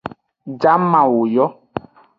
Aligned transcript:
Jamawo 0.61 1.21
yo. 1.35 1.45